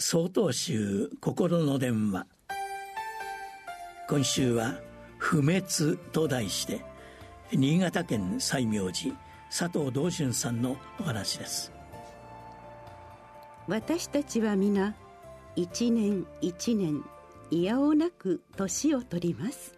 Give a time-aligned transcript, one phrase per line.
[0.00, 2.28] 総統集心の電話。
[4.08, 4.78] 今週は
[5.18, 6.84] 「不滅」と題して
[7.52, 9.16] 新潟県西明寺
[9.50, 11.72] 佐藤道春さんのお話です。
[13.66, 14.94] 私たちは皆
[15.56, 17.04] 一年一年
[17.50, 19.76] いやおなく年を取ります。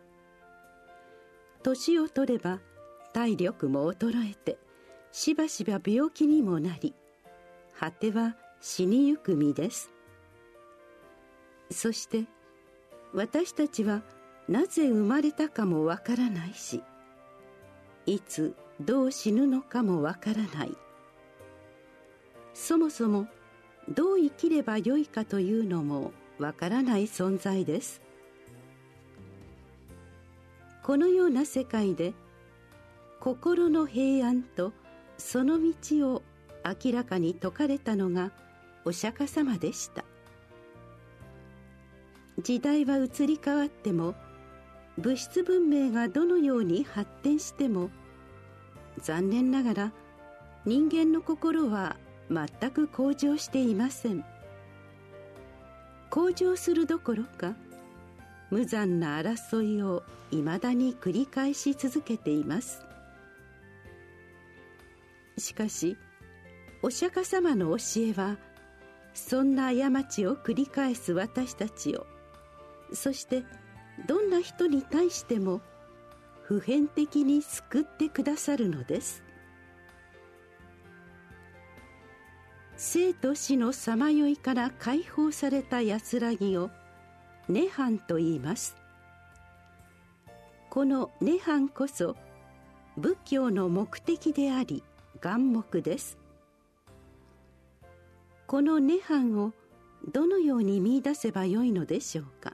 [1.63, 2.61] 年を取れば
[3.15, 4.59] 体力も衰えて
[5.13, 6.95] しばしば病気にもなり
[7.79, 9.91] 果ては死にゆく身です。
[11.71, 12.25] そして
[13.13, 14.03] 私たちは
[14.49, 16.83] なぜ生まれたかもわからないし
[18.07, 20.77] いつどう死ぬのかもわからない。
[22.55, 23.27] そもそも
[23.89, 28.01] どう生きればよいかというのもわからない存在です。
[30.83, 32.15] このような世界で
[33.21, 34.73] 心の平安と
[35.19, 36.23] その道を
[36.85, 38.33] 明らかに説かれたのが
[38.85, 40.05] お釈迦様でした。
[42.41, 44.15] 時代は移り変わっても
[44.99, 47.91] 物質文明がどのように発展しても
[48.99, 49.93] 残念ながら
[50.65, 51.97] 人間の心は
[52.31, 54.25] 全く向上していません。
[56.11, 57.55] 向上するどころか
[58.51, 60.03] 無残な争いを
[60.33, 62.85] いまだに繰り返し続けています。
[65.39, 65.97] しかし
[66.83, 67.77] お釈迦様の教
[68.09, 68.37] えは
[69.15, 72.07] そんな過ちを繰り返す私たちを
[72.93, 73.45] そして
[74.07, 75.61] どんな人に対しても
[76.43, 79.23] 普遍的に救ってくださるのです。
[82.77, 86.71] 生と死のさまよいから解放された安らぎを
[87.49, 88.75] 涅槃と言います。
[90.71, 92.17] この涅槃こそ
[92.97, 94.83] 仏教の目的であり
[95.21, 96.17] 眼目です。
[98.47, 99.53] この涅槃を
[100.13, 102.50] どのように見出せばよいのでしょうか。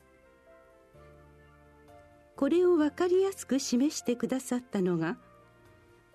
[2.37, 5.17] これを分かりやすく示してくださったのが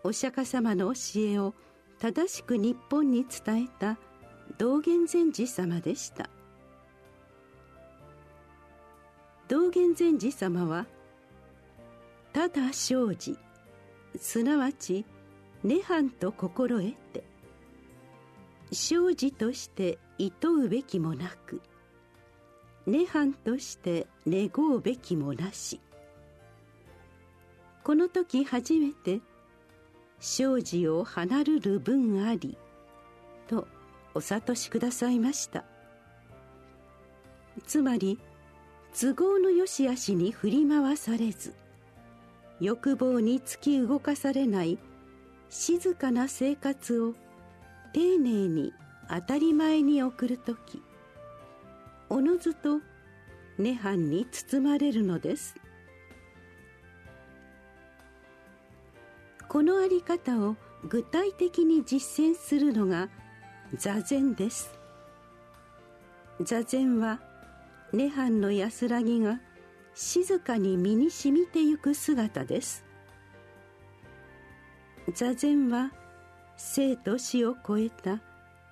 [0.03, 1.53] お釈迦様の教えを
[1.99, 3.97] 正しく日本に伝えた
[4.57, 6.29] 道元禅師様でした。
[9.47, 10.85] 道元禅師様は
[12.31, 13.37] ただ生じ
[14.15, 15.05] すなわち
[15.65, 17.23] 涅槃と心得て
[18.71, 21.61] 生じとして厭うべきもなく
[22.87, 25.81] 涅槃として願うべきもなし。
[27.83, 29.21] この時初めて
[30.19, 32.57] 生じを離るる分あり
[33.47, 33.67] と
[34.13, 35.63] お諭しくださいました。
[37.65, 38.19] つまり
[38.93, 41.53] 都合の良し悪しに振り回されず
[42.59, 44.77] 欲望に突き動かされない
[45.49, 47.13] 静かな生活を
[47.93, 48.73] 丁寧に
[49.09, 50.81] 当たり前に送る時
[52.09, 52.79] おのずと
[53.59, 55.55] 涅槃に包まれるのです。
[59.51, 60.55] このあり方を
[60.87, 63.09] 具体的に実践するのが
[63.75, 64.73] 座禅です。
[66.39, 67.19] 座禅は
[67.91, 69.41] 涅槃の安らぎが
[69.93, 72.85] 静かに身に染みてゆく姿です。
[75.13, 75.91] 座禅は
[76.55, 78.21] 生と死を超えた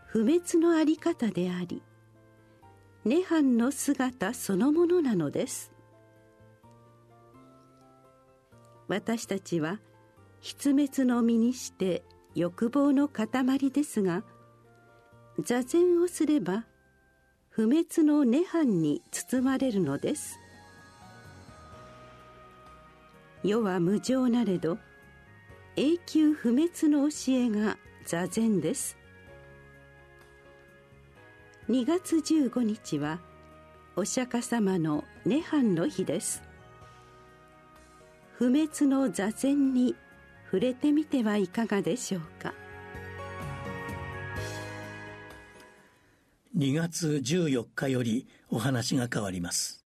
[0.06, 1.84] 不滅のあり方であり
[3.06, 5.74] 涅槃の姿そのものなのです。
[8.88, 9.82] 私たちは
[10.42, 12.04] 筆滅の身にして
[12.36, 13.28] 欲望の塊
[13.72, 14.24] ですが
[15.44, 16.66] 座禅をすれば
[17.50, 20.40] 不滅の涅槃に包まれるのです。
[23.44, 24.78] 世は無常なれど
[25.76, 28.98] 永久不滅の教えが座禅です。
[31.70, 33.20] 2月15日は
[33.96, 36.42] お釈迦様の涅槃の日です。
[38.34, 39.96] 不滅の座禅に
[40.52, 42.56] 触れてみてはいかがでしょうか
[46.58, 49.86] ？2月14日よりお話が変わります。